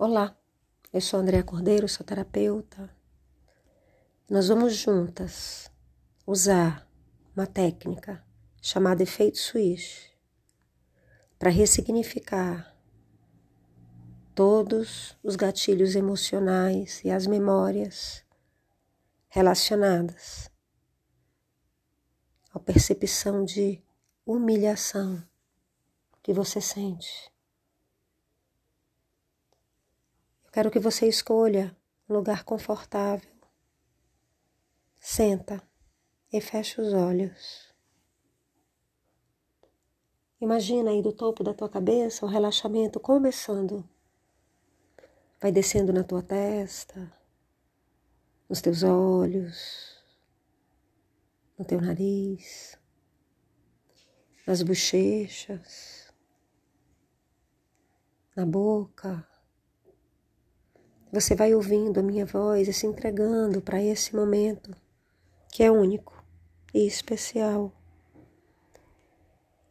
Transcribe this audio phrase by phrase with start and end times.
[0.00, 0.38] Olá,
[0.92, 2.88] eu sou Andréa Cordeiro, sou terapeuta.
[4.30, 5.68] Nós vamos juntas
[6.24, 6.88] usar
[7.34, 8.24] uma técnica
[8.62, 10.12] chamada efeito switch
[11.36, 12.78] para ressignificar
[14.36, 18.24] todos os gatilhos emocionais e as memórias
[19.28, 20.48] relacionadas
[22.54, 23.82] à percepção de
[24.24, 25.20] humilhação
[26.22, 27.36] que você sente
[30.58, 31.72] Quero que você escolha
[32.08, 33.30] um lugar confortável.
[34.98, 35.62] Senta
[36.32, 37.72] e fecha os olhos.
[40.40, 43.88] Imagina aí do topo da tua cabeça o relaxamento começando.
[45.40, 47.08] Vai descendo na tua testa,
[48.48, 49.96] nos teus olhos,
[51.56, 52.76] no teu nariz,
[54.44, 56.12] nas bochechas,
[58.34, 59.24] na boca
[61.10, 64.74] você vai ouvindo a minha voz e se entregando para esse momento
[65.50, 66.22] que é único
[66.74, 67.72] e especial.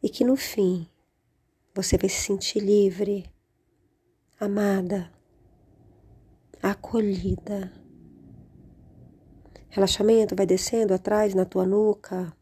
[0.02, 0.88] E que no fim
[1.74, 3.30] você vai se sentir livre,
[4.38, 5.12] amada,
[6.62, 7.72] acolhida.
[9.68, 12.32] Relaxamento vai descendo atrás na tua nuca,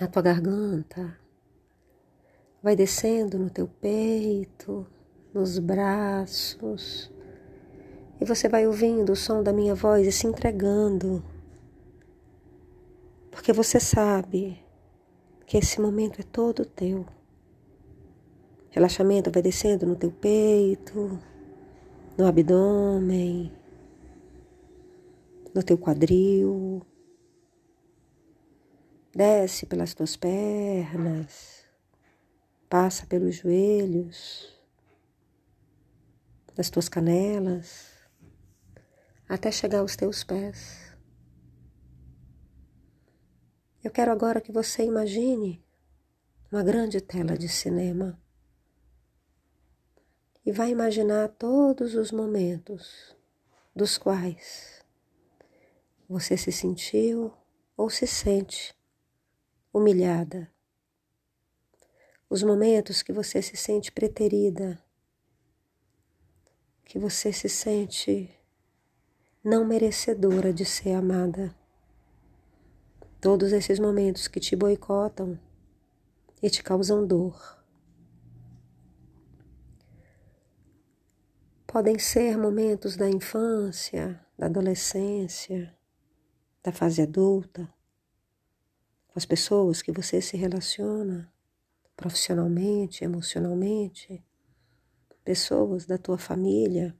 [0.00, 1.18] na tua garganta,
[2.62, 4.86] vai descendo no teu peito,
[5.34, 7.10] nos braços.
[8.20, 11.22] E você vai ouvindo o som da minha voz e se entregando.
[13.32, 14.56] Porque você sabe
[15.44, 17.04] que esse momento é todo teu.
[18.70, 21.18] Relaxamento vai descendo no teu peito,
[22.16, 23.52] no abdômen,
[25.52, 26.80] no teu quadril.
[29.12, 31.64] Desce pelas tuas pernas,
[32.68, 34.53] passa pelos joelhos
[36.54, 37.92] das tuas canelas,
[39.28, 40.94] até chegar aos teus pés.
[43.82, 45.62] Eu quero agora que você imagine
[46.50, 48.18] uma grande tela de cinema
[50.46, 53.16] e vai imaginar todos os momentos
[53.74, 54.84] dos quais
[56.08, 57.32] você se sentiu
[57.76, 58.74] ou se sente
[59.72, 60.50] humilhada.
[62.30, 64.82] Os momentos que você se sente preterida,
[66.84, 68.30] que você se sente
[69.42, 71.54] não merecedora de ser amada.
[73.20, 75.38] Todos esses momentos que te boicotam
[76.42, 77.62] e te causam dor.
[81.66, 85.74] Podem ser momentos da infância, da adolescência,
[86.62, 87.68] da fase adulta,
[89.08, 91.32] com as pessoas que você se relaciona
[91.96, 94.24] profissionalmente, emocionalmente
[95.24, 96.94] pessoas da tua família,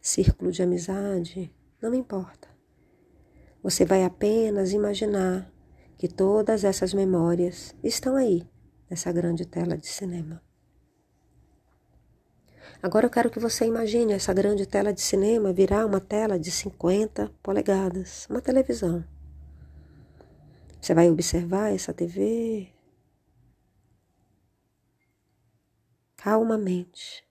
[0.00, 2.48] círculo de amizade, não importa.
[3.62, 5.52] Você vai apenas imaginar
[5.96, 8.46] que todas essas memórias estão aí,
[8.88, 10.40] nessa grande tela de cinema.
[12.80, 16.50] Agora eu quero que você imagine essa grande tela de cinema virar uma tela de
[16.50, 19.04] 50 polegadas, uma televisão.
[20.80, 22.68] Você vai observar essa TV,
[26.18, 27.24] calmamente.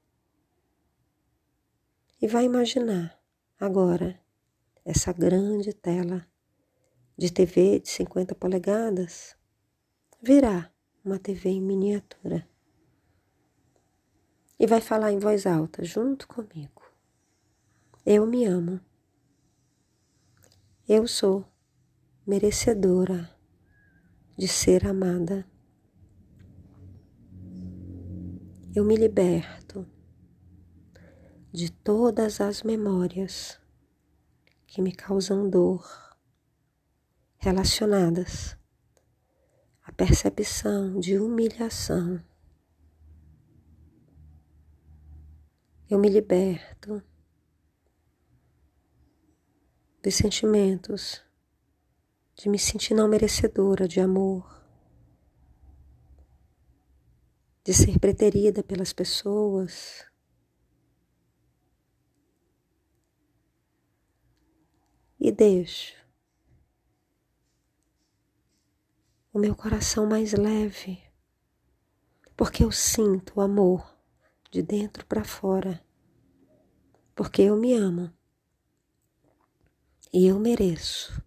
[2.21, 3.21] E vai imaginar
[3.59, 4.19] agora
[4.83, 6.25] essa grande tela
[7.17, 9.35] de TV de 50 polegadas
[10.21, 12.47] virar uma TV em miniatura.
[14.57, 16.81] E vai falar em voz alta junto comigo.
[18.05, 18.79] Eu me amo.
[20.87, 21.45] Eu sou
[22.25, 23.37] merecedora
[24.37, 25.45] de ser amada.
[28.77, 29.87] Eu me liberto
[31.51, 33.59] de todas as memórias
[34.67, 35.83] que me causam dor
[37.37, 38.55] relacionadas
[39.81, 42.23] à percepção de humilhação.
[45.89, 47.01] Eu me liberto
[50.03, 51.23] dos sentimentos
[52.35, 54.56] de me sentir não merecedora de amor,
[57.67, 60.05] de ser preterida pelas pessoas.
[65.19, 65.93] E deixo
[69.33, 71.03] o meu coração mais leve,
[72.37, 73.99] porque eu sinto o amor
[74.49, 75.85] de dentro para fora,
[77.13, 78.13] porque eu me amo
[80.13, 81.21] e eu mereço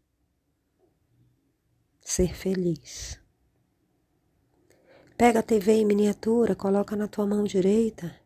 [2.00, 3.19] ser feliz.
[5.20, 8.18] Pega a TV em miniatura, coloca na tua mão direita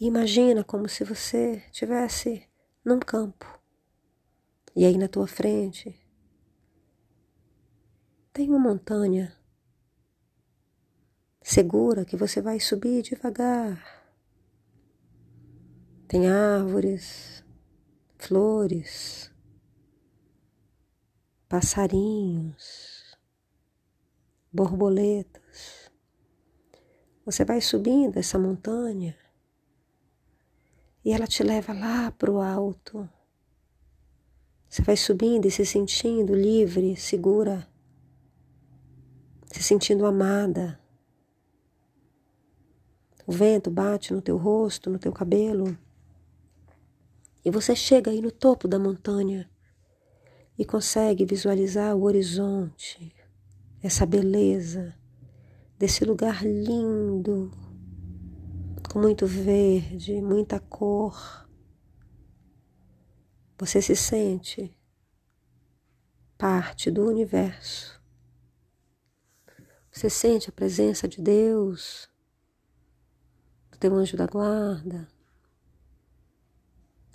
[0.00, 2.48] E imagina como se você tivesse
[2.82, 3.44] num campo.
[4.74, 5.94] E aí na tua frente
[8.32, 9.36] tem uma montanha
[11.42, 13.84] segura que você vai subir devagar.
[16.08, 17.44] Tem árvores,
[18.16, 19.30] flores,
[21.50, 23.14] passarinhos,
[24.50, 25.43] borboletas.
[27.24, 29.16] Você vai subindo essa montanha
[31.02, 33.08] e ela te leva lá para o alto.
[34.68, 37.66] Você vai subindo e se sentindo livre, segura,
[39.46, 40.78] se sentindo amada.
[43.26, 45.78] O vento bate no teu rosto, no teu cabelo.
[47.42, 49.50] E você chega aí no topo da montanha
[50.58, 53.14] e consegue visualizar o horizonte,
[53.82, 54.94] essa beleza
[55.78, 57.50] desse lugar lindo,
[58.90, 61.48] com muito verde, muita cor.
[63.58, 64.76] Você se sente
[66.38, 68.00] parte do universo.
[69.90, 72.08] Você sente a presença de Deus,
[73.70, 75.08] do teu anjo da guarda,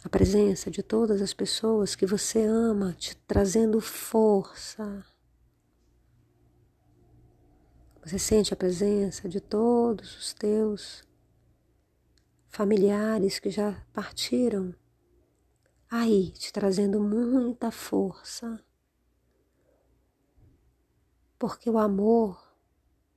[0.03, 5.05] a presença de todas as pessoas que você ama, te trazendo força.
[8.09, 11.07] Você sente a presença de todos os teus
[12.47, 14.73] familiares que já partiram,
[15.87, 18.59] aí te trazendo muita força.
[21.37, 22.51] Porque o amor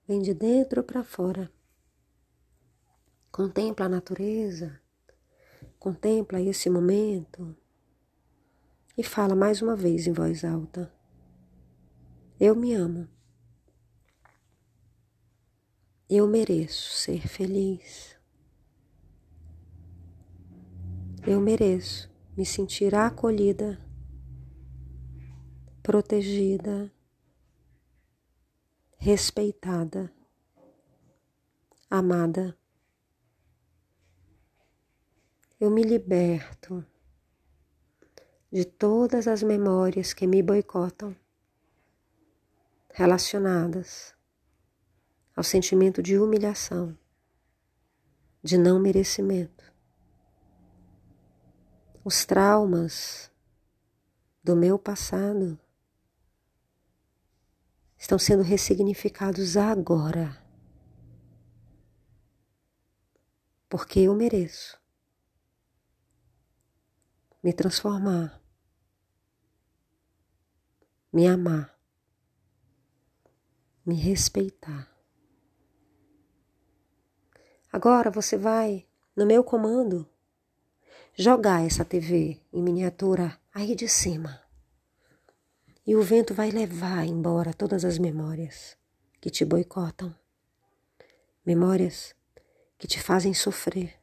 [0.06, 1.50] vem de dentro para fora.
[3.31, 4.79] Contempla a natureza,
[5.79, 7.56] contempla esse momento
[8.99, 10.93] e fala mais uma vez em voz alta:
[12.38, 13.09] Eu me amo.
[16.14, 18.14] Eu mereço ser feliz.
[21.26, 23.81] Eu mereço me sentir acolhida,
[25.82, 26.93] protegida,
[28.99, 30.12] respeitada,
[31.88, 32.59] amada.
[35.59, 36.85] Eu me liberto
[38.53, 41.17] de todas as memórias que me boicotam,
[42.91, 44.14] relacionadas
[45.34, 46.96] ao sentimento de humilhação,
[48.43, 49.73] de não merecimento
[52.05, 53.31] os traumas
[54.43, 55.58] do meu passado
[57.96, 60.43] estão sendo ressignificados agora.
[63.69, 64.81] Porque eu mereço
[67.43, 68.40] me transformar,
[71.12, 71.76] me amar,
[73.87, 74.92] me respeitar.
[77.73, 78.87] Agora você vai
[79.17, 80.07] no meu comando
[81.15, 84.43] jogar essa TV em miniatura aí de cima.
[85.87, 88.77] E o vento vai levar embora todas as memórias
[89.23, 90.15] que te boicotam,
[91.47, 92.15] memórias
[92.77, 93.95] que te fazem sofrer.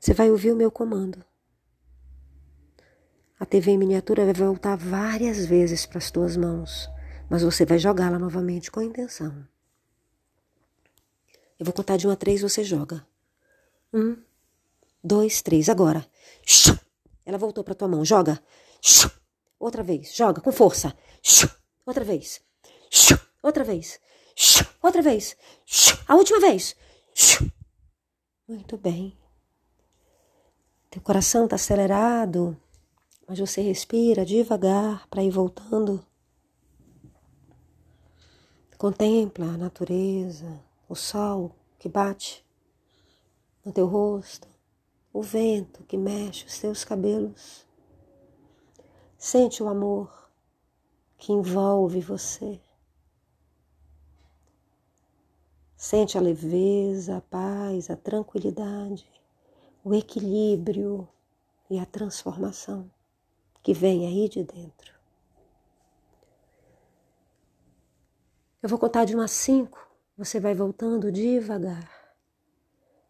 [0.00, 1.22] Você vai ouvir o meu comando.
[3.38, 6.88] A TV em miniatura vai voltar várias vezes para as tuas mãos,
[7.28, 9.46] mas você vai jogá-la novamente com intenção.
[11.58, 13.06] Eu vou contar de um a três, você joga.
[13.92, 14.16] Um,
[15.02, 15.68] dois, três.
[15.68, 16.06] Agora.
[17.26, 18.04] Ela voltou para tua mão.
[18.04, 18.42] Joga.
[19.58, 20.14] Outra vez.
[20.14, 20.96] Joga com força.
[21.84, 22.40] Outra vez.
[23.42, 24.00] Outra vez.
[24.82, 25.36] Outra vez.
[26.06, 26.76] A última vez.
[28.46, 29.18] Muito bem.
[30.90, 32.56] Teu coração está acelerado,
[33.26, 36.02] mas você respira devagar para ir voltando.
[38.78, 42.44] Contempla a natureza, o sol que bate
[43.64, 44.48] no teu rosto
[45.12, 47.66] o vento que mexe os teus cabelos.
[49.16, 50.30] Sente o amor
[51.16, 52.60] que envolve você.
[55.76, 59.10] Sente a leveza, a paz, a tranquilidade,
[59.82, 61.08] o equilíbrio
[61.70, 62.90] e a transformação
[63.62, 64.94] que vem aí de dentro.
[68.62, 69.87] Eu vou contar de um a cinco,
[70.18, 71.88] você vai voltando devagar.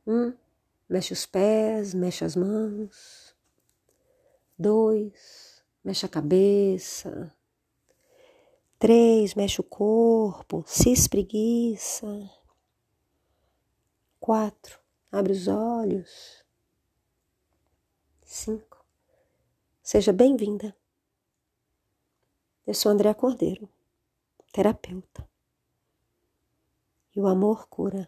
[0.07, 0.33] Um,
[0.89, 3.37] Mexe os pés, mexe as mãos.
[4.59, 7.35] Dois, mexe a cabeça.
[8.79, 12.31] Três, mexe o corpo, se espreguiça.
[14.19, 14.81] Quatro,
[15.13, 16.43] abre os olhos.
[18.23, 18.83] Cinco,
[19.83, 20.75] seja bem-vinda.
[22.67, 23.69] Eu sou Andréa Cordeiro,
[24.53, 25.28] terapeuta.
[27.21, 28.03] O amor cura.